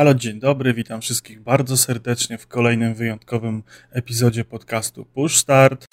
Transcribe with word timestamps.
Halo, 0.00 0.14
dzień 0.14 0.40
dobry, 0.40 0.74
witam 0.74 1.00
wszystkich 1.00 1.40
bardzo 1.40 1.76
serdecznie 1.76 2.38
w 2.38 2.46
kolejnym 2.46 2.94
wyjątkowym 2.94 3.62
epizodzie 3.90 4.44
podcastu 4.44 5.04
Push 5.04 5.36
Start. 5.36 5.86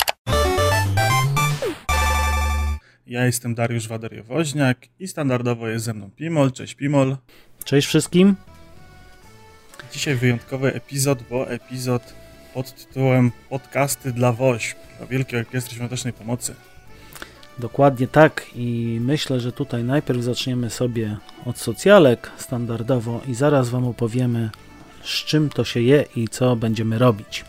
Ja 3.07 3.25
jestem 3.25 3.55
Dariusz 3.55 3.87
Waderiowoźniak 3.87 4.77
i 4.99 5.07
standardowo 5.07 5.67
jest 5.67 5.85
ze 5.85 5.93
mną 5.93 6.11
Pimol. 6.11 6.51
Cześć 6.51 6.75
Pimol. 6.75 7.17
Cześć 7.65 7.87
wszystkim. 7.87 8.35
Dzisiaj 9.91 10.15
wyjątkowy 10.15 10.73
epizod, 10.73 11.23
bo 11.29 11.49
epizod 11.51 12.13
pod 12.53 12.75
tytułem 12.75 13.31
Podcasty 13.49 14.11
dla 14.11 14.31
WOŚP, 14.31 14.77
dla 14.97 15.07
Wielkiej 15.07 15.39
Orkiestry 15.39 15.75
Świątecznej 15.75 16.13
Pomocy. 16.13 16.55
Dokładnie 17.59 18.07
tak 18.07 18.45
i 18.55 18.99
myślę, 19.01 19.39
że 19.39 19.51
tutaj 19.51 19.83
najpierw 19.83 20.23
zaczniemy 20.23 20.69
sobie 20.69 21.17
od 21.45 21.57
socjalek 21.57 22.31
standardowo 22.37 23.21
i 23.27 23.33
zaraz 23.33 23.69
Wam 23.69 23.87
opowiemy 23.87 24.49
z 25.03 25.25
czym 25.25 25.49
to 25.49 25.63
się 25.63 25.81
je 25.81 26.05
i 26.15 26.27
co 26.27 26.55
będziemy 26.55 26.97
robić. 26.97 27.45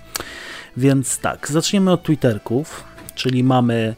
Więc 0.77 1.19
tak, 1.19 1.49
zaczniemy 1.49 1.93
od 1.93 2.03
Twitterków, 2.03 2.85
czyli 3.15 3.45
mamy 3.45 3.95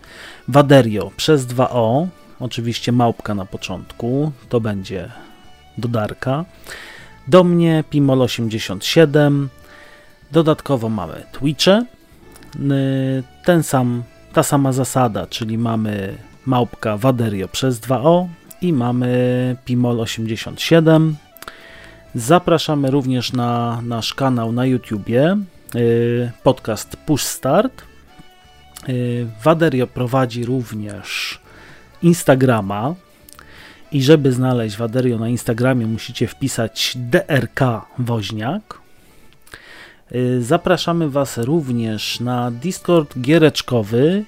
Waderio 0.48 1.10
przez 1.16 1.46
2O, 1.46 2.06
oczywiście 2.40 2.92
małpka 2.92 3.34
na 3.34 3.46
początku, 3.46 4.32
to 4.48 4.60
będzie 4.60 5.10
dodarka. 5.78 6.44
Do 7.28 7.44
mnie 7.44 7.84
Pimol87, 7.92 9.46
dodatkowo 10.32 10.88
mamy 10.88 11.26
Twitche, 11.32 11.84
ten 13.44 13.62
sam 13.62 14.02
ta 14.32 14.42
sama 14.42 14.72
zasada, 14.72 15.26
czyli 15.26 15.58
mamy 15.58 16.16
małpka 16.46 16.96
Waderio 16.96 17.48
przez 17.48 17.80
2O 17.80 18.26
i 18.62 18.72
mamy 18.72 19.56
Pimol 19.64 20.00
87. 20.00 21.16
Zapraszamy 22.14 22.90
również 22.90 23.32
na 23.32 23.80
nasz 23.82 24.14
kanał 24.14 24.52
na 24.52 24.66
YouTubie, 24.66 25.36
y, 25.74 26.30
podcast 26.42 26.96
Push 26.96 27.22
Start. 27.22 27.82
Y, 28.88 29.26
Waderio 29.44 29.86
prowadzi 29.86 30.44
również 30.44 31.40
Instagrama 32.02 32.94
i 33.92 34.02
żeby 34.02 34.32
znaleźć 34.32 34.76
Waderio 34.76 35.18
na 35.18 35.28
Instagramie 35.28 35.86
musicie 35.86 36.26
wpisać 36.26 36.92
DRK 36.96 37.60
Woźniak. 37.98 38.79
Y, 40.14 40.42
zapraszamy 40.42 41.10
Was 41.10 41.38
również 41.38 42.20
na 42.20 42.50
Discord 42.50 43.18
giereczkowy, 43.20 44.24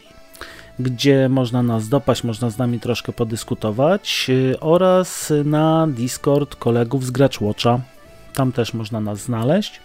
gdzie 0.78 1.28
można 1.28 1.62
nas 1.62 1.88
dopaść, 1.88 2.24
można 2.24 2.50
z 2.50 2.58
nami 2.58 2.80
troszkę 2.80 3.12
podyskutować 3.12 4.26
y, 4.28 4.60
oraz 4.60 5.32
na 5.44 5.86
Discord 5.90 6.56
kolegów 6.56 7.06
z 7.06 7.10
Gracz 7.10 7.38
Tam 8.34 8.52
też 8.52 8.74
można 8.74 9.00
nas 9.00 9.18
znaleźć. 9.18 9.80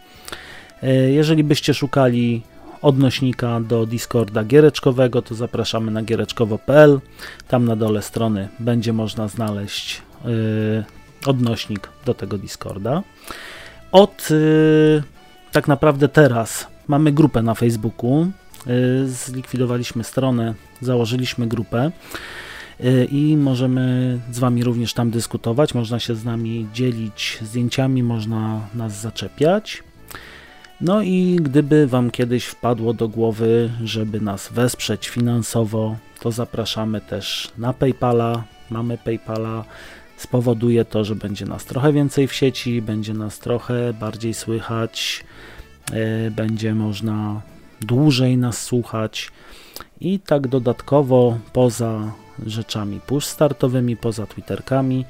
Y, 0.84 1.12
jeżeli 1.12 1.44
byście 1.44 1.73
szukali 1.73 2.42
odnośnika 2.82 3.59
do 3.59 3.86
Discorda 3.86 4.44
giereczkowego, 4.44 5.22
to 5.22 5.36
zapraszamy 5.36 5.92
na 5.92 6.04
giereczkowo.pl. 6.04 7.00
Tam 7.48 7.66
na 7.66 7.76
dole 7.76 8.02
strony 8.02 8.48
będzie 8.59 8.94
można 8.94 9.28
znaleźć 9.28 10.02
odnośnik 11.26 11.89
do 12.06 12.14
tego 12.14 12.38
Discorda. 12.38 13.04
Od 13.92 14.30
tak 15.58 15.68
naprawdę 15.68 16.08
teraz 16.08 16.68
mamy 16.88 17.12
grupę 17.12 17.42
na 17.42 17.54
Facebooku. 17.54 18.28
Y, 18.68 19.10
zlikwidowaliśmy 19.10 20.04
stronę, 20.04 20.54
założyliśmy 20.82 21.48
grupę 21.48 21.92
y, 22.84 23.08
i 23.12 23.38
możemy 23.38 24.20
z 24.32 24.40
Wami 24.40 24.64
również 24.64 24.94
tam 24.94 25.12
dyskutować. 25.12 25.73
Można 25.73 26.00
się 26.00 26.16
z 26.16 26.26
nami 26.26 26.67
dzielić 26.73 27.40
zdjęciami, 27.42 28.04
można 28.04 28.60
nas 28.73 29.02
zaczepiać. 29.02 29.84
No 30.82 31.02
i 31.02 31.40
gdyby 31.42 31.88
Wam 31.88 32.12
kiedyś 32.12 32.46
wpadło 32.46 32.94
do 32.94 33.08
głowy, 33.08 33.70
żeby 33.84 34.22
nas 34.22 34.50
wesprzeć 34.54 35.10
finansowo, 35.10 35.96
to 36.20 36.32
zapraszamy 36.32 37.02
też 37.02 37.52
na 37.58 37.73
PayPala. 37.73 38.44
Mamy 38.70 38.98
PayPala. 38.98 39.64
Spowoduje 40.17 40.86
to, 40.86 41.04
że 41.04 41.16
będzie 41.16 41.45
nas 41.45 41.66
trochę 41.66 41.94
więcej 41.94 42.28
w 42.28 42.33
sieci, 42.33 42.82
będzie 42.82 43.14
nas 43.14 43.39
trochę 43.39 43.94
bardziej 43.94 44.33
słychać 44.33 45.23
E, 45.94 46.32
będzie 46.32 46.76
można 46.76 47.42
dłużej 47.82 48.38
nas 48.38 48.64
słuchać 48.64 49.32
i 50.02 50.20
tak 50.20 50.48
dodatkowo 50.48 51.38
poza 51.54 52.11
rzeczami 52.45 53.00
push 53.08 53.26
startowymi, 53.26 53.98
poza 53.98 54.26
Twitterkami 54.26 55.05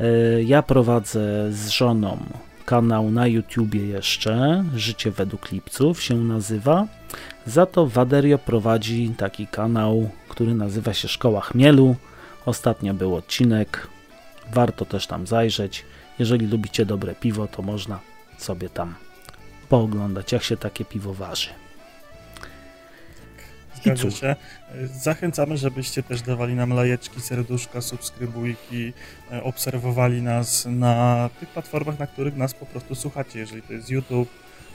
e, 0.00 0.42
ja 0.42 0.62
prowadzę 0.62 1.52
z 1.52 1.68
żoną 1.68 2.18
kanał 2.64 3.10
na 3.10 3.26
YouTubie 3.26 3.86
jeszcze, 3.86 4.64
Życie 4.76 5.10
według 5.10 5.52
Lipców 5.52 6.02
się 6.02 6.14
nazywa. 6.14 6.86
Za 7.46 7.66
to 7.66 7.86
Waderio 7.86 8.38
prowadzi 8.38 9.14
taki 9.16 9.46
kanał, 9.46 10.10
który 10.28 10.54
nazywa 10.54 10.94
się 10.94 11.08
Szkoła 11.08 11.40
Chmielu. 11.40 11.96
Ostatnio 12.46 12.94
był 12.94 13.14
odcinek, 13.14 13.88
warto 14.52 14.84
też 14.84 15.06
tam 15.06 15.26
zajrzeć. 15.26 15.84
Jeżeli 16.18 16.46
lubicie 16.46 16.86
dobre 16.86 17.14
piwo, 17.14 17.46
to 17.48 17.62
można 17.62 18.00
sobie 18.38 18.68
tam 18.68 18.94
pooglądać, 19.68 20.32
jak 20.32 20.42
się 20.42 20.56
takie 20.56 20.84
piwo 20.84 21.14
waży. 21.14 21.48
Zgadza 23.82 24.10
się. 24.10 24.36
Zachęcamy, 24.94 25.56
żebyście 25.56 26.02
też 26.02 26.22
dawali 26.22 26.54
nam 26.54 26.70
lajeczki, 26.70 27.20
serduszka, 27.20 27.80
subskrybujki, 27.80 28.92
e, 29.32 29.42
obserwowali 29.42 30.22
nas 30.22 30.66
na 30.70 31.30
tych 31.40 31.48
platformach, 31.48 31.98
na 31.98 32.06
których 32.06 32.36
nas 32.36 32.54
po 32.54 32.66
prostu 32.66 32.94
słuchacie. 32.94 33.38
Jeżeli 33.38 33.62
to 33.62 33.72
jest 33.72 33.90
YouTube, 33.90 34.28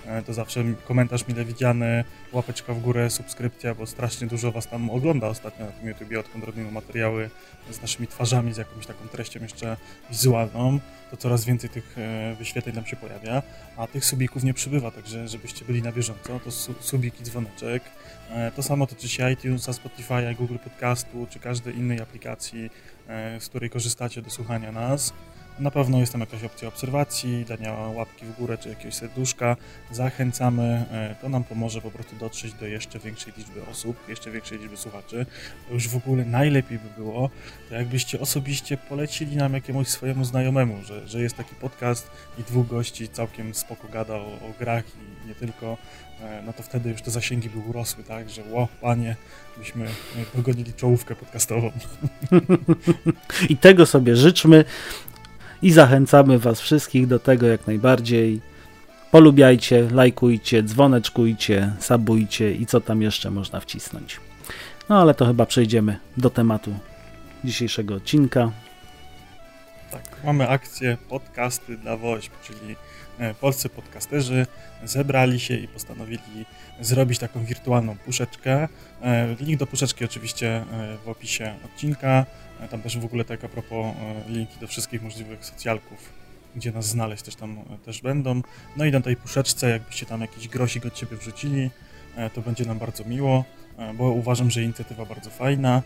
E, 0.07 0.21
to 0.21 0.33
zawsze 0.33 0.63
komentarz 0.85 1.27
mile 1.27 1.45
widziany, 1.45 2.03
łapeczka 2.33 2.73
w 2.73 2.81
górę, 2.81 3.09
subskrypcja, 3.09 3.75
bo 3.75 3.85
strasznie 3.85 4.27
dużo 4.27 4.51
Was 4.51 4.67
tam 4.67 4.89
ogląda 4.89 5.27
ostatnio 5.27 5.65
na 5.65 5.71
tym 5.71 5.87
YouTubie, 5.87 6.19
odkąd 6.19 6.43
robimy 6.43 6.71
materiały 6.71 7.29
z 7.71 7.81
naszymi 7.81 8.07
twarzami, 8.07 8.53
z 8.53 8.57
jakąś 8.57 8.85
taką 8.85 9.07
treścią 9.07 9.39
jeszcze 9.39 9.77
wizualną, 10.09 10.79
to 11.11 11.17
coraz 11.17 11.45
więcej 11.45 11.69
tych 11.69 11.97
e, 11.97 12.35
wyświetleń 12.39 12.75
nam 12.75 12.85
się 12.85 12.95
pojawia, 12.95 13.43
a 13.77 13.87
tych 13.87 14.05
subików 14.05 14.43
nie 14.43 14.53
przybywa, 14.53 14.91
także 14.91 15.27
żebyście 15.27 15.65
byli 15.65 15.81
na 15.81 15.91
bieżąco, 15.91 16.39
to 16.39 16.51
subiki, 16.79 17.23
dzwoneczek. 17.23 17.83
To 18.55 18.63
samo 18.63 18.87
tyczy 18.87 19.09
się 19.09 19.31
iTunesa, 19.31 19.73
Spotify'a, 19.87 20.35
Google 20.35 20.57
Podcastu, 20.57 21.27
czy 21.29 21.39
każdej 21.39 21.77
innej 21.77 22.01
aplikacji, 22.01 22.69
z 23.39 23.49
której 23.49 23.69
korzystacie 23.69 24.21
do 24.21 24.29
słuchania 24.29 24.71
nas. 24.71 25.13
Na 25.59 25.71
pewno 25.71 25.99
jest 25.99 26.11
tam 26.11 26.21
jakaś 26.21 26.43
opcja 26.43 26.67
obserwacji, 26.67 27.45
dania 27.45 27.73
łapki 27.73 28.25
w 28.25 28.35
górę 28.35 28.57
czy 28.57 28.69
jakiegoś 28.69 28.93
serduszka. 28.93 29.55
Zachęcamy, 29.91 30.85
e, 30.91 31.15
to 31.21 31.29
nam 31.29 31.43
pomoże 31.43 31.81
po 31.81 31.91
prostu 31.91 32.15
dotrzeć 32.15 32.53
do 32.53 32.67
jeszcze 32.67 32.99
większej 32.99 33.33
liczby 33.37 33.65
osób, 33.71 34.09
jeszcze 34.09 34.31
większej 34.31 34.59
liczby 34.59 34.77
słuchaczy. 34.77 35.25
Już 35.71 35.87
w 35.87 35.95
ogóle 35.95 36.25
najlepiej 36.25 36.79
by 36.79 36.89
było, 37.03 37.29
to 37.69 37.75
jakbyście 37.75 38.19
osobiście 38.19 38.77
polecili 38.77 39.35
nam 39.35 39.53
jakiemuś 39.53 39.87
swojemu 39.87 40.25
znajomemu, 40.25 40.83
że, 40.83 41.07
że 41.07 41.21
jest 41.21 41.37
taki 41.37 41.55
podcast 41.55 42.11
i 42.39 42.43
dwóch 42.43 42.67
gości 42.67 43.09
całkiem 43.09 43.53
spoko 43.53 43.87
gada 43.87 44.15
o, 44.15 44.25
o 44.25 44.53
grach 44.59 44.83
i 45.23 45.27
nie 45.27 45.35
tylko, 45.35 45.77
e, 46.21 46.41
no 46.45 46.53
to 46.53 46.63
wtedy 46.63 46.89
już 46.89 47.01
te 47.01 47.11
zasięgi 47.11 47.49
by 47.49 47.59
urosły, 47.69 48.03
tak, 48.03 48.29
że 48.29 48.43
ło, 48.51 48.67
panie, 48.81 49.15
byśmy 49.57 49.87
pogonili 50.35 50.73
czołówkę 50.73 51.15
podcastową. 51.15 51.71
I 53.49 53.57
tego 53.57 53.85
sobie 53.85 54.15
życzmy 54.15 54.65
i 55.61 55.71
zachęcamy 55.71 56.39
Was 56.39 56.61
wszystkich 56.61 57.07
do 57.07 57.19
tego 57.19 57.47
jak 57.47 57.67
najbardziej. 57.67 58.41
Polubiajcie, 59.11 59.87
lajkujcie, 59.91 60.63
dzwoneczkujcie, 60.63 61.73
sabujcie 61.79 62.53
i 62.53 62.65
co 62.65 62.81
tam 62.81 63.01
jeszcze 63.01 63.31
można 63.31 63.59
wcisnąć. 63.59 64.19
No 64.89 65.01
ale 65.01 65.13
to 65.13 65.25
chyba 65.25 65.45
przejdziemy 65.45 65.97
do 66.17 66.29
tematu 66.29 66.73
dzisiejszego 67.43 67.95
odcinka. 67.95 68.51
Mamy 70.23 70.49
akcję 70.49 70.97
podcasty 71.09 71.77
dla 71.77 71.97
WOŚP, 71.97 72.41
czyli 72.43 72.75
e, 73.19 73.33
polscy 73.33 73.69
podcasterzy 73.69 74.45
zebrali 74.83 75.39
się 75.39 75.55
i 75.55 75.67
postanowili 75.67 76.45
zrobić 76.81 77.19
taką 77.19 77.45
wirtualną 77.45 77.97
puszeczkę. 77.97 78.67
E, 79.01 79.35
link 79.39 79.59
do 79.59 79.67
puszeczki 79.67 80.05
oczywiście 80.05 80.47
e, 80.47 80.97
w 81.05 81.09
opisie 81.09 81.55
odcinka. 81.65 82.25
Tam 82.71 82.81
też 82.81 82.97
w 82.97 83.05
ogóle 83.05 83.25
tak 83.25 83.43
a 83.43 83.47
propos 83.47 83.95
linki 84.27 84.59
do 84.59 84.67
wszystkich 84.67 85.01
możliwych 85.01 85.45
socjalków, 85.45 86.09
gdzie 86.55 86.71
nas 86.71 86.85
znaleźć 86.85 87.23
też 87.23 87.35
tam 87.35 87.59
też 87.85 88.01
będą. 88.01 88.41
No 88.77 88.85
i 88.85 88.91
na 88.91 89.01
tej 89.01 89.15
puszeczce, 89.15 89.69
jakbyście 89.69 90.05
tam 90.05 90.21
jakiś 90.21 90.47
grosik 90.47 90.85
od 90.85 90.93
Ciebie 90.93 91.17
wrzucili, 91.17 91.69
to 92.33 92.41
będzie 92.41 92.65
nam 92.65 92.79
bardzo 92.79 93.05
miło, 93.05 93.43
bo 93.93 94.03
uważam, 94.03 94.51
że 94.51 94.63
inicjatywa 94.63 95.05
bardzo 95.05 95.29
fajna. 95.29 95.83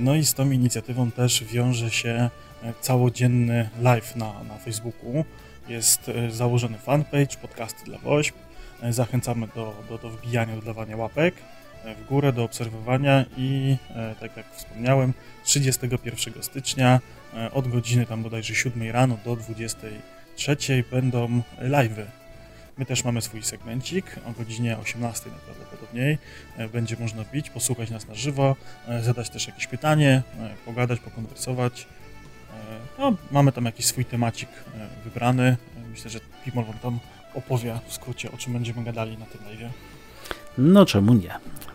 No 0.00 0.14
i 0.14 0.24
z 0.24 0.34
tą 0.34 0.50
inicjatywą 0.50 1.10
też 1.10 1.44
wiąże 1.44 1.90
się 1.90 2.30
całodzienny 2.80 3.68
live 3.80 4.16
na, 4.16 4.44
na 4.44 4.58
Facebooku. 4.58 5.24
Jest 5.68 6.10
założony 6.30 6.78
fanpage, 6.78 7.36
podcasty 7.42 7.84
dla 7.84 7.98
WOŚP. 7.98 8.36
Zachęcamy 8.90 9.46
do, 9.54 9.74
do, 9.88 9.98
do 9.98 10.10
wbijania, 10.10 10.56
dodawania 10.56 10.96
łapek 10.96 11.34
w 11.84 12.08
górę 12.08 12.32
do 12.32 12.44
obserwowania 12.44 13.24
i 13.36 13.76
tak 14.20 14.36
jak 14.36 14.54
wspomniałem, 14.54 15.12
31 15.44 16.42
stycznia 16.42 17.00
e, 17.34 17.52
od 17.52 17.68
godziny 17.68 18.06
tam 18.06 18.22
bodajże 18.22 18.54
7 18.54 18.90
rano 18.90 19.18
do 19.24 19.36
20 19.36 19.78
trzeciej 20.36 20.84
będą 20.90 21.42
live'y. 21.60 22.21
My 22.78 22.86
też 22.86 23.04
mamy 23.04 23.22
swój 23.22 23.42
segmencik 23.42 24.16
o 24.26 24.32
godzinie 24.38 24.78
18 24.78 25.30
najprawdopodobniej. 25.30 26.18
E, 26.56 26.68
będzie 26.68 26.96
można 27.00 27.22
wbić, 27.22 27.50
posłuchać 27.50 27.90
nas 27.90 28.08
na 28.08 28.14
żywo, 28.14 28.56
e, 28.88 29.02
zadać 29.02 29.30
też 29.30 29.46
jakieś 29.46 29.66
pytanie, 29.66 30.22
e, 30.40 30.54
pogadać, 30.66 31.00
pokonwersować. 31.00 31.86
No, 32.98 33.16
mamy 33.30 33.52
tam 33.52 33.64
jakiś 33.64 33.86
swój 33.86 34.04
temacik 34.04 34.48
wybrany. 35.04 35.56
Myślę, 35.90 36.10
że 36.10 36.20
Pimol 36.44 36.64
wam 36.64 36.78
tam 36.78 36.98
opowie 37.34 37.78
w 37.86 37.92
skrócie, 37.92 38.32
o 38.32 38.36
czym 38.36 38.52
będziemy 38.52 38.84
gadali 38.84 39.18
na 39.18 39.26
tym 39.26 39.40
live. 39.44 39.72
No 40.58 40.86
czemu 40.86 41.14
nie? 41.14 41.30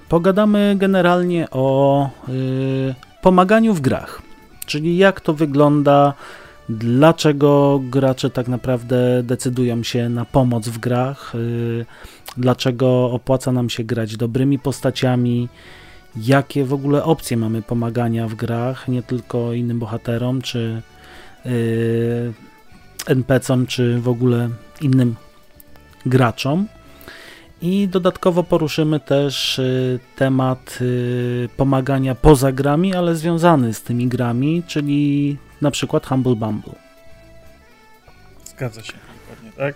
Pogadamy 0.10 0.76
generalnie 0.78 1.50
o 1.50 2.10
yy, 2.28 2.96
pomaganiu 3.22 3.74
w 3.74 3.82
grach, 3.82 4.22
czyli 4.66 4.98
jak 4.98 5.22
to 5.22 5.34
wygląda, 5.34 6.14
dlaczego 6.70 7.82
gracze 7.84 8.30
tak 8.30 8.48
naprawdę 8.48 9.24
decydują 9.24 9.84
się 9.84 10.10
na 10.10 10.26
pomoc 10.26 10.68
w 10.68 10.78
grach, 10.78 11.34
yy, 11.34 11.86
dlaczego 12.38 13.12
opłaca 13.12 13.52
nam 13.52 13.70
się 13.70 13.84
grać 13.84 14.18
dobrymi 14.18 14.60
postaciami, 14.60 15.50
jakie 16.16 16.66
w 16.66 16.74
ogóle 16.74 17.04
opcje 17.04 17.38
mamy 17.38 17.62
pomagania 17.62 18.28
w 18.28 18.36
grach, 18.36 18.88
nie 18.88 19.04
tylko 19.04 19.54
innym 19.54 19.80
bohaterom, 19.80 20.42
czy 20.42 20.82
yy, 21.46 22.34
NPC-om, 23.08 23.68
czy 23.68 24.00
w 24.00 24.10
ogóle 24.10 24.50
innym 24.82 25.16
graczom. 26.06 26.68
I 27.62 27.88
dodatkowo 27.88 28.44
poruszymy 28.44 29.00
też 29.00 29.60
y, 29.60 30.00
temat 30.16 30.78
y, 30.82 31.50
pomagania 31.58 32.16
poza 32.16 32.52
grami, 32.52 32.96
ale 32.96 33.16
związany 33.16 33.74
z 33.74 33.82
tymi 33.82 34.08
grami, 34.08 34.64
czyli 34.68 35.38
na 35.62 35.72
przykład 35.72 36.06
Humble 36.06 36.36
Bumble. 36.36 36.76
Zgadza 38.46 38.84
się, 38.84 38.94
dokładnie 38.94 39.52
tak. 39.52 39.76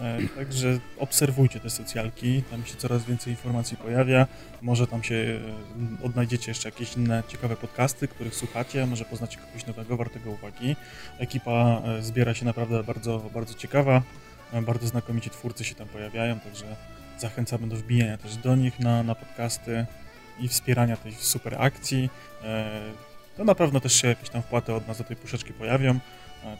E, 0.00 0.28
także 0.36 0.78
obserwujcie 0.98 1.60
te 1.60 1.70
socjalki, 1.70 2.42
tam 2.50 2.64
się 2.64 2.76
coraz 2.76 3.04
więcej 3.04 3.32
informacji 3.32 3.76
pojawia. 3.76 4.26
Może 4.62 4.86
tam 4.86 5.02
się 5.02 5.14
e, 5.14 6.04
odnajdziecie 6.04 6.50
jeszcze 6.50 6.68
jakieś 6.68 6.96
inne 6.96 7.22
ciekawe 7.28 7.56
podcasty, 7.56 8.08
których 8.08 8.34
słuchacie, 8.34 8.86
może 8.86 9.04
poznacie 9.04 9.38
kogoś 9.38 9.66
nowego, 9.66 9.96
wartego 9.96 10.30
uwagi. 10.30 10.76
Ekipa 11.18 11.82
e, 11.84 12.02
zbiera 12.02 12.34
się 12.34 12.44
naprawdę 12.44 12.84
bardzo, 12.84 13.18
bardzo 13.34 13.54
ciekawa. 13.54 14.02
Bardzo 14.62 14.86
znakomici 14.86 15.30
twórcy 15.30 15.64
się 15.64 15.74
tam 15.74 15.88
pojawiają, 15.88 16.40
także 16.40 16.76
zachęcamy 17.18 17.68
do 17.68 17.76
wbijania 17.76 18.18
też 18.18 18.36
do 18.36 18.56
nich 18.56 18.80
na, 18.80 19.02
na 19.02 19.14
podcasty 19.14 19.86
i 20.40 20.48
wspierania 20.48 20.96
tej 20.96 21.12
super 21.12 21.62
akcji. 21.62 22.10
To 23.36 23.44
na 23.44 23.54
pewno 23.54 23.80
też 23.80 23.92
się 23.92 24.08
jakieś 24.08 24.28
tam 24.28 24.42
wpłaty 24.42 24.74
od 24.74 24.88
nas 24.88 24.98
do 24.98 25.04
tej 25.04 25.16
puszeczki 25.16 25.52
pojawią. 25.52 25.98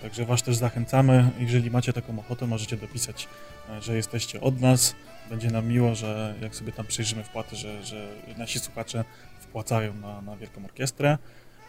Także 0.02 0.24
Was 0.24 0.42
też 0.42 0.56
zachęcamy. 0.56 1.30
Jeżeli 1.38 1.70
macie 1.70 1.92
taką 1.92 2.18
ochotę, 2.18 2.46
możecie 2.46 2.76
dopisać, 2.76 3.28
e, 3.70 3.82
że 3.82 3.96
jesteście 3.96 4.40
od 4.40 4.60
nas. 4.60 4.94
Będzie 5.30 5.50
nam 5.50 5.66
miło, 5.66 5.94
że 5.94 6.34
jak 6.40 6.54
sobie 6.54 6.72
tam 6.72 6.86
przyjrzymy 6.86 7.24
wpłaty, 7.24 7.56
że, 7.56 7.84
że 7.84 8.08
nasi 8.36 8.58
słuchacze 8.58 9.04
wpłacają 9.40 9.94
na, 9.94 10.22
na 10.22 10.36
Wielką 10.36 10.64
Orkiestrę. 10.64 11.18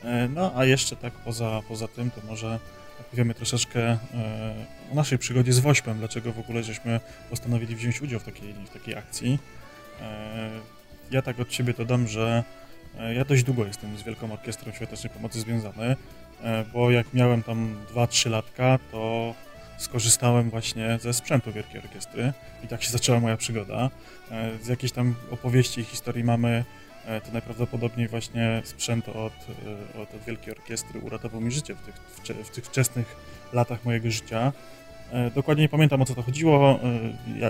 E, 0.03 0.27
no 0.27 0.51
a 0.55 0.65
jeszcze 0.65 0.95
tak 0.95 1.13
poza, 1.13 1.61
poza 1.67 1.87
tym, 1.87 2.11
to 2.11 2.21
może 2.27 2.59
opowiemy 2.99 3.33
troszeczkę 3.33 3.81
e, 3.81 3.97
o 4.91 4.95
naszej 4.95 5.17
przygodzie 5.17 5.53
z 5.53 5.59
Wośpem, 5.59 5.97
dlaczego 5.97 6.33
w 6.33 6.39
ogóle 6.39 6.63
żeśmy 6.63 6.99
postanowili 7.29 7.75
wziąć 7.75 8.01
udział 8.01 8.19
w 8.19 8.23
takiej, 8.23 8.53
w 8.53 8.69
takiej 8.69 8.95
akcji. 8.95 9.39
Ja 11.11 11.21
tak 11.21 11.39
od 11.39 11.53
siebie 11.53 11.73
dodam, 11.73 12.07
że 12.07 12.43
ja 13.15 13.25
dość 13.25 13.43
długo 13.43 13.65
jestem 13.65 13.97
z 13.97 14.03
Wielką 14.03 14.33
Orkiestrą 14.33 14.71
Świątecznej 14.71 15.13
Pomocy 15.13 15.39
związany. 15.39 15.95
E, 16.43 16.65
bo 16.73 16.91
jak 16.91 17.13
miałem 17.13 17.43
tam 17.43 17.75
2-3 17.93 18.29
latka, 18.29 18.79
to 18.91 19.33
skorzystałem 19.77 20.49
właśnie 20.49 20.97
ze 21.01 21.13
sprzętu 21.13 21.51
Wielkiej 21.51 21.81
Orkiestry 21.81 22.33
i 22.63 22.67
tak 22.67 22.83
się 22.83 22.91
zaczęła 22.91 23.19
moja 23.19 23.37
przygoda. 23.37 23.89
E, 24.31 24.51
z 24.61 24.67
jakiejś 24.67 24.91
tam 24.91 25.15
opowieści 25.31 25.81
i 25.81 25.83
historii 25.83 26.23
mamy 26.23 26.65
e, 27.05 27.21
to 27.21 27.31
najprawdopodobniej 27.31 28.07
właśnie 28.07 28.61
sprzęt 28.65 29.09
od, 29.09 29.15
od, 29.15 30.15
od 30.15 30.23
Wielkiej 30.27 30.53
Orkiestry 30.53 30.99
uratował 30.99 31.41
mi 31.41 31.51
życie 31.51 31.75
w 31.75 31.81
tych, 31.81 31.95
w 32.45 32.49
tych 32.49 32.65
wczesnych 32.65 33.15
latach 33.53 33.85
mojego 33.85 34.11
życia. 34.11 34.51
Dokładnie 35.35 35.63
nie 35.63 35.69
pamiętam 35.69 36.01
o 36.01 36.05
co 36.05 36.15
to 36.15 36.21
chodziło, 36.21 36.79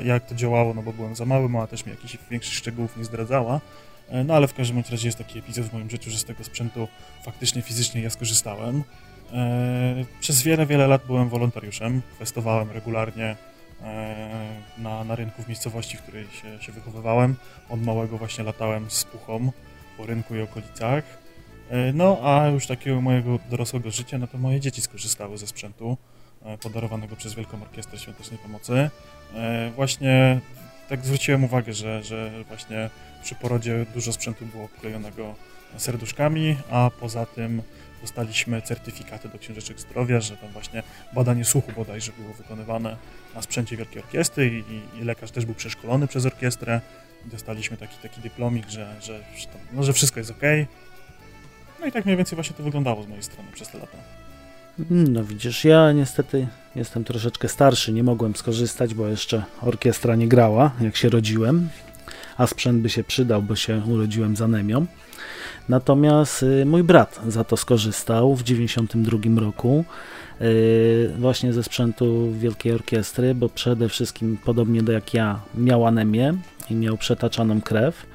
jak 0.06 0.26
to 0.26 0.36
działało, 0.36 0.74
no 0.74 0.84
bo 0.84 0.94
byłem 0.94 1.16
za 1.16 1.26
mały, 1.26 1.50
mama 1.50 1.68
też 1.68 1.86
mi 1.86 1.92
jakichś 1.92 2.18
większych 2.32 2.54
szczegółów 2.54 2.98
nie 2.98 3.04
zdradzała, 3.04 3.62
E, 3.62 3.93
no 4.26 4.34
ale 4.34 4.48
w 4.48 4.54
każdym 4.54 4.84
razie 4.92 5.08
jest 5.08 5.18
taki 5.18 5.40
epizod 5.40 5.66
w 5.66 5.74
moim 5.74 5.90
życiu, 5.90 6.12
że 6.12 6.18
z 6.18 6.24
tego 6.24 6.44
sprzętu 6.44 6.88
faktycznie 7.24 7.62
fizycznie 7.62 8.02
ja 8.02 8.10
skorzystałem. 8.10 8.84
E, 9.34 10.06
przez 10.20 10.44
wiele, 10.44 10.66
wiele 10.66 10.88
lat 10.88 11.06
byłem 11.08 11.30
wolontariuszem, 11.30 12.02
kwestowałem 12.16 12.72
regularnie 12.72 13.36
e, 13.82 14.56
na, 14.78 15.04
na 15.04 15.16
rynku 15.16 15.44
w 15.44 15.48
miejscowości, 15.48 15.98
w 15.98 16.02
której 16.02 16.26
się, 16.28 16.64
się 16.64 16.72
wychowywałem. 16.72 17.36
Od 17.70 17.82
małego 17.82 18.18
właśnie 18.18 18.44
latałem 18.44 18.92
z 18.92 19.04
puchą 19.04 19.52
po 19.98 20.06
rynku 20.06 20.36
i 20.36 20.42
okolicach. 20.42 21.04
No 21.94 22.20
a 22.24 22.48
już 22.48 22.68
takiego 22.68 23.02
mojego 23.02 23.40
dorosłego 23.50 23.92
życia, 23.92 24.18
no 24.18 24.28
to 24.28 24.38
moje 24.38 24.60
dzieci 24.60 24.82
skorzystały 24.82 25.38
ze 25.38 25.48
sprzętu 25.48 25.98
podarowanego 26.62 27.16
przez 27.16 27.34
Wielką 27.34 27.62
Orkiestrę 27.62 28.00
Świątecznej 28.00 28.40
Pomocy. 28.40 28.90
Właśnie 29.76 30.40
tak 30.94 31.06
zwróciłem 31.06 31.44
uwagę, 31.44 31.74
że, 31.74 32.04
że 32.04 32.32
właśnie 32.48 32.90
przy 33.24 33.36
porodzie 33.36 33.86
dużo 33.94 34.14
sprzętu 34.14 34.46
było 34.46 34.64
obklejonego 34.64 35.36
serduszkami, 35.78 36.58
a 36.72 36.92
poza 37.00 37.26
tym 37.26 37.62
dostaliśmy 38.02 38.62
certyfikaty 38.62 39.30
do 39.30 39.40
książeczek 39.40 39.80
zdrowia, 39.80 40.22
że 40.22 40.38
tam 40.38 40.50
właśnie 40.50 40.84
badanie 41.14 41.46
słuchu 41.46 41.72
bodajże 41.72 42.12
było 42.20 42.34
wykonywane 42.34 42.98
na 43.36 43.42
sprzęcie 43.42 43.78
Wielkiej 43.78 44.02
Orkiestry 44.02 44.48
i, 44.48 45.00
i, 45.00 45.04
lekarz 45.04 45.32
też 45.32 45.46
był 45.46 45.56
przeszkolony 45.56 46.08
przez 46.08 46.26
orkiestrę. 46.26 46.82
Dostaliśmy 47.26 47.78
taki, 47.78 47.98
taki 47.98 48.22
dyplomik, 48.22 48.70
że, 48.70 48.96
że, 49.02 49.20
że, 49.38 49.48
no, 49.72 49.84
że 49.84 49.94
wszystko 49.94 50.20
jest 50.20 50.32
ok. 50.32 50.42
No 51.80 51.86
i 51.86 51.92
tak 51.92 52.06
mniej 52.06 52.18
więcej 52.18 52.36
właśnie 52.36 52.56
to 52.56 52.64
wyglądało 52.64 53.04
z 53.04 53.08
mojej 53.08 53.24
strony 53.24 53.52
przez 53.52 53.70
te 53.70 53.78
lata. 53.78 53.98
No 54.90 55.24
widzisz, 55.24 55.66
ja 55.66 55.92
niestety 55.92 56.48
jestem 56.76 57.04
troszeczkę 57.04 57.48
starszy, 57.48 57.94
nie 57.94 58.04
mogłem 58.04 58.36
skorzystać, 58.36 58.94
bo 58.94 59.08
jeszcze 59.08 59.44
orkiestra 59.62 60.16
nie 60.16 60.28
grała, 60.28 60.72
jak 60.82 60.98
się 60.98 61.10
rodziłem, 61.10 61.70
a 62.38 62.48
sprzęt 62.48 62.82
by 62.82 62.90
się 62.90 63.04
przydał, 63.04 63.42
bo 63.42 63.56
się 63.56 63.82
urodziłem 63.88 64.36
z 64.36 64.42
anemią. 64.42 64.86
Natomiast 65.70 66.44
y, 66.44 66.66
mój 66.66 66.84
brat 66.84 67.20
za 67.28 67.44
to 67.44 67.58
skorzystał 67.58 68.36
w 68.36 68.44
92 68.44 69.42
roku 69.42 69.86
y, 70.42 71.12
właśnie 71.20 71.54
ze 71.54 71.64
sprzętu 71.64 72.32
Wielkiej 72.32 72.74
Orkiestry, 72.74 73.36
bo 73.36 73.50
przede 73.50 73.90
wszystkim 73.90 74.38
podobnie 74.46 74.84
do 74.84 74.92
jak 74.92 75.14
ja 75.14 75.40
miał 75.56 75.88
anemię 75.88 76.34
i 76.70 76.76
miał 76.76 76.98
przetaczaną 76.98 77.62
krew 77.62 78.06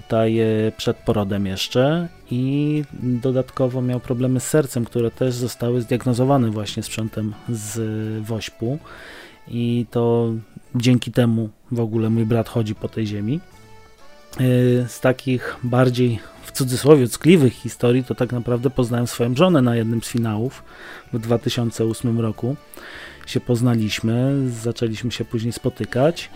tutaj 0.00 0.38
e, 0.38 0.72
przed 0.76 0.96
porodem 0.96 1.46
jeszcze 1.46 2.08
i 2.30 2.84
dodatkowo 3.02 3.82
miał 3.82 4.00
problemy 4.00 4.40
z 4.40 4.46
sercem, 4.46 4.84
które 4.84 5.10
też 5.10 5.34
zostały 5.34 5.80
zdiagnozowane 5.80 6.50
właśnie 6.50 6.82
sprzętem 6.82 7.34
z 7.48 7.80
Wośpu 8.26 8.78
i 9.48 9.86
to 9.90 10.32
dzięki 10.74 11.12
temu 11.12 11.48
w 11.72 11.80
ogóle 11.80 12.10
mój 12.10 12.26
brat 12.26 12.48
chodzi 12.48 12.74
po 12.74 12.88
tej 12.88 13.06
ziemi. 13.06 13.40
E, 14.40 14.88
z 14.88 15.00
takich 15.00 15.56
bardziej 15.62 16.18
w 16.42 16.52
cudzysłowie 16.52 17.08
ckliwych 17.08 17.52
historii 17.52 18.04
to 18.04 18.14
tak 18.14 18.32
naprawdę 18.32 18.70
poznałem 18.70 19.06
swoją 19.06 19.34
żonę 19.34 19.62
na 19.62 19.76
jednym 19.76 20.02
z 20.02 20.08
finałów 20.08 20.62
w 21.12 21.18
2008 21.18 22.20
roku. 22.20 22.56
Się 23.26 23.40
poznaliśmy, 23.40 24.34
zaczęliśmy 24.50 25.12
się 25.12 25.24
później 25.24 25.52
spotykać. 25.52 26.30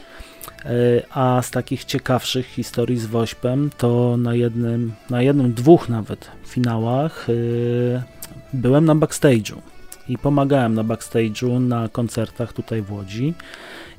E, 0.65 0.71
a 1.11 1.43
z 1.43 1.51
takich 1.51 1.85
ciekawszych 1.85 2.47
historii 2.47 2.99
z 2.99 3.07
Wośpem 3.07 3.71
to 3.79 4.17
na 4.17 4.35
jednym, 4.35 4.93
na 5.11 5.23
jednym, 5.23 5.53
dwóch 5.53 5.89
nawet 5.89 6.31
finałach 6.47 7.27
e, 7.29 8.03
byłem 8.53 8.85
na 8.85 8.95
backstage'u 8.95 9.57
i 10.09 10.19
pomagałem 10.19 10.75
na 10.75 10.85
backstage'u 10.85 11.61
na 11.61 11.89
koncertach 11.89 12.53
tutaj 12.53 12.83
w 12.83 12.93
Łodzi 12.93 13.35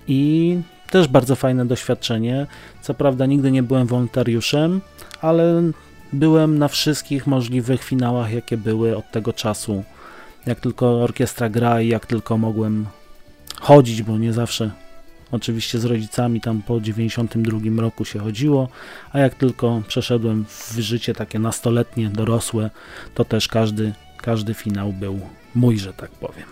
i 0.08 0.58
też 0.92 1.08
bardzo 1.08 1.36
fajne 1.36 1.66
doświadczenie. 1.66 2.48
Co 2.82 2.94
prawda 2.94 3.26
nigdy 3.26 3.52
nie 3.52 3.64
byłem 3.64 3.88
wolontariuszem, 3.88 4.82
ale 5.22 5.62
byłem 6.14 6.60
na 6.60 6.68
wszystkich 6.68 7.28
możliwych 7.28 7.84
finałach, 7.84 8.34
jakie 8.34 8.58
były 8.58 8.98
od 8.98 9.12
tego 9.12 9.34
czasu. 9.34 9.84
Jak 10.46 10.60
tylko 10.60 11.04
orkiestra 11.04 11.50
gra 11.50 11.82
i 11.82 11.88
jak 11.88 12.06
tylko 12.06 12.38
mogłem 12.38 12.86
chodzić, 13.60 14.04
bo 14.04 14.18
nie 14.18 14.34
zawsze 14.34 14.72
Oczywiście 15.32 15.80
z 15.80 15.86
rodzicami 15.86 16.42
tam 16.42 16.62
po 16.62 16.82
92 16.82 17.82
roku 17.82 18.06
się 18.06 18.20
chodziło, 18.20 18.70
a 19.12 19.20
jak 19.20 19.36
tylko 19.36 19.82
przeszedłem 19.88 20.46
w 20.46 20.80
życie 20.80 21.14
takie 21.14 21.40
nastoletnie, 21.40 22.10
dorosłe, 22.10 22.70
to 23.16 23.26
też 23.26 23.48
każdy, 23.48 23.94
każdy 24.18 24.54
finał 24.54 24.94
był 24.94 25.20
mój, 25.56 25.80
że 25.80 25.94
tak 25.94 26.12
powiem. 26.12 26.46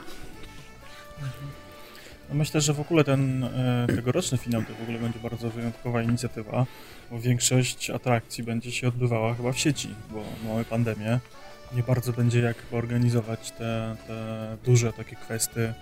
No 2.29 2.35
myślę, 2.35 2.61
że 2.61 2.73
w 2.73 2.79
ogóle 2.79 3.03
ten 3.03 3.43
e, 3.43 3.87
tegoroczny 3.87 4.37
finał 4.37 4.61
to 4.61 4.73
w 4.73 4.81
ogóle 4.81 4.99
będzie 4.99 5.19
bardzo 5.19 5.49
wyjątkowa 5.49 6.01
inicjatywa, 6.01 6.65
bo 7.11 7.19
większość 7.19 7.89
atrakcji 7.89 8.43
będzie 8.43 8.71
się 8.71 8.87
odbywała 8.87 9.33
chyba 9.33 9.51
w 9.51 9.59
sieci, 9.59 9.89
bo 10.11 10.23
mamy 10.47 10.65
pandemię. 10.65 11.19
Nie 11.75 11.83
bardzo 11.83 12.13
będzie 12.13 12.39
jak 12.39 12.55
organizować 12.71 13.51
te, 13.51 13.95
te 14.07 14.57
duże 14.65 14.93
takie 14.93 15.15
kwestie 15.15 15.73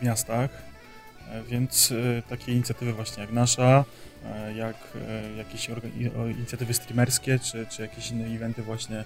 w 0.00 0.04
miastach, 0.04 0.50
więc 1.48 1.92
takie 2.28 2.52
inicjatywy 2.52 2.92
właśnie 2.92 3.20
jak 3.22 3.32
nasza, 3.32 3.84
jak 4.56 4.76
jakieś 5.36 5.68
inicjatywy 6.36 6.74
streamerskie, 6.74 7.38
czy, 7.38 7.66
czy 7.66 7.82
jakieś 7.82 8.10
inne 8.10 8.26
eventy 8.26 8.62
właśnie 8.62 9.04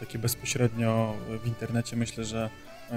takie 0.00 0.18
bezpośrednio 0.18 1.16
w 1.44 1.46
internecie, 1.46 1.96
myślę, 1.96 2.24
że 2.24 2.50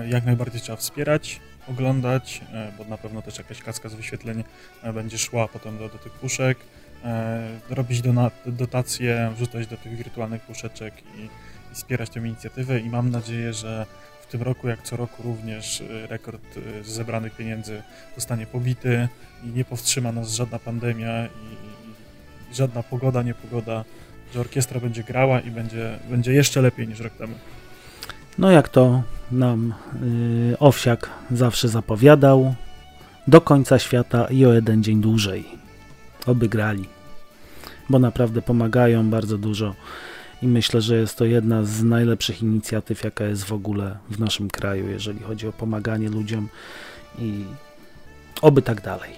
jak 0.10 0.26
najbardziej 0.26 0.62
trzeba 0.62 0.76
wspierać, 0.76 1.40
oglądać, 1.68 2.41
bo 2.77 2.86
na 2.86 2.98
pewno 2.98 3.22
też 3.22 3.38
jakaś 3.38 3.62
kaska 3.62 3.89
z 3.89 3.94
wyświetleń 3.94 4.44
będzie 4.94 5.18
szła 5.18 5.48
potem 5.48 5.77
do, 5.77 5.89
do 5.89 5.98
tych 5.98 6.12
puszek, 6.12 6.58
robić 7.70 8.01
dotacje, 8.46 9.32
wrzucać 9.36 9.68
do 9.68 9.77
tych 9.77 9.98
wirtualnych 9.98 10.41
puszeczek 10.41 10.94
i, 11.18 11.22
i 11.72 11.75
wspierać 11.75 12.10
tę 12.10 12.20
inicjatywę 12.20 12.80
i 12.80 12.89
mam 12.89 13.12
nadzieję, 13.12 13.53
że 13.53 13.86
w 14.22 14.25
tym 14.25 14.41
roku, 14.41 14.68
jak 14.68 14.82
co 14.82 14.98
roku 14.98 15.24
również 15.24 15.84
rekord 16.10 16.41
zebranych 16.84 17.36
pieniędzy 17.36 17.84
zostanie 18.15 18.46
pobity 18.46 19.08
i 19.44 19.48
nie 19.48 19.65
powstrzyma 19.65 20.12
nas 20.12 20.32
żadna 20.32 20.60
pandemia 20.60 21.25
i, 21.25 21.30
i 22.51 22.56
żadna 22.56 22.84
pogoda, 22.84 23.24
niepogoda, 23.24 23.86
że 24.34 24.39
orkiestra 24.39 24.80
będzie 24.80 25.03
grała 25.03 25.39
i 25.39 25.51
będzie, 25.51 26.00
będzie 26.10 26.34
jeszcze 26.34 26.62
lepiej 26.62 26.88
niż 26.88 27.00
rok 27.00 27.13
temu. 27.13 27.36
No 28.38 28.52
jak 28.52 28.70
to 28.70 29.04
nam 29.32 29.74
yy, 30.50 30.60
Owsiak 30.60 31.10
zawsze 31.32 31.68
zapowiadał, 31.68 32.56
do 33.28 33.42
końca 33.42 33.80
świata 33.80 34.26
i 34.26 34.46
o 34.46 34.54
jeden 34.54 34.84
dzień 34.84 35.02
dłużej. 35.02 35.46
Oby 36.26 36.50
grali, 36.50 36.86
bo 37.90 38.00
naprawdę 38.00 38.42
pomagają 38.42 39.10
bardzo 39.10 39.38
dużo 39.38 39.76
i 40.42 40.48
myślę, 40.48 40.82
że 40.82 40.96
jest 40.96 41.18
to 41.18 41.26
jedna 41.26 41.64
z 41.64 41.84
najlepszych 41.84 42.42
inicjatyw, 42.42 43.04
jaka 43.04 43.24
jest 43.24 43.44
w 43.44 43.54
ogóle 43.54 43.98
w 44.10 44.20
naszym 44.20 44.50
kraju, 44.50 44.90
jeżeli 44.90 45.20
chodzi 45.20 45.48
o 45.48 45.52
pomaganie 45.52 46.10
ludziom 46.10 46.50
i 47.20 47.46
oby 48.42 48.62
tak 48.62 48.82
dalej. 48.82 49.12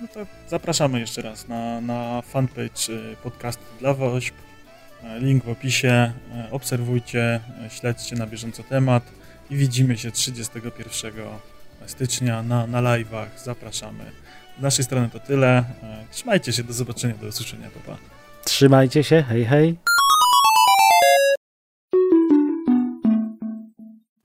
No 0.00 0.08
zapraszamy 0.48 1.00
jeszcze 1.00 1.22
raz 1.22 1.48
na, 1.48 1.80
na 1.80 2.22
fanpage 2.22 2.88
y, 2.88 3.16
podcastu 3.22 3.64
dla 3.80 3.94
WOŚP. 3.94 4.45
Link 5.18 5.44
w 5.44 5.48
opisie. 5.48 6.12
Obserwujcie, 6.50 7.40
śledźcie 7.68 8.16
na 8.16 8.26
bieżąco 8.26 8.62
temat 8.62 9.12
i 9.50 9.56
widzimy 9.56 9.98
się 9.98 10.10
31 10.10 11.12
stycznia 11.86 12.42
na, 12.42 12.66
na 12.66 12.82
live'ach. 12.82 13.26
Zapraszamy. 13.44 14.04
Z 14.58 14.62
naszej 14.62 14.84
strony 14.84 15.10
to 15.10 15.20
tyle. 15.20 15.64
Trzymajcie 16.10 16.52
się, 16.52 16.64
do 16.64 16.72
zobaczenia, 16.72 17.14
do 17.14 17.26
usłyszenia. 17.26 17.70
Pa, 17.70 17.92
pa. 17.92 17.98
Trzymajcie 18.44 19.04
się, 19.04 19.22
hej 19.22 19.44
hej. 19.44 19.76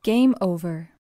Game 0.05 0.39
over. 0.39 1.00